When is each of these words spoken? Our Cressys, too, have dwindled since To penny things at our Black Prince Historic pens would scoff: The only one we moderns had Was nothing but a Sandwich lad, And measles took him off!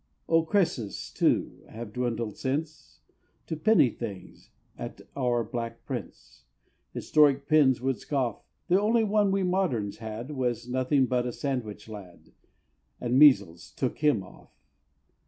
Our 0.27 0.43
Cressys, 0.43 1.13
too, 1.13 1.63
have 1.69 1.93
dwindled 1.93 2.35
since 2.35 3.01
To 3.45 3.55
penny 3.55 3.91
things 3.91 4.49
at 4.75 5.01
our 5.15 5.43
Black 5.43 5.85
Prince 5.85 6.45
Historic 6.91 7.47
pens 7.47 7.81
would 7.81 7.99
scoff: 7.99 8.43
The 8.67 8.81
only 8.81 9.03
one 9.03 9.29
we 9.31 9.43
moderns 9.43 9.97
had 9.97 10.31
Was 10.31 10.67
nothing 10.67 11.05
but 11.05 11.27
a 11.27 11.31
Sandwich 11.31 11.87
lad, 11.87 12.31
And 12.99 13.19
measles 13.19 13.69
took 13.73 13.99
him 13.99 14.23
off! 14.23 14.49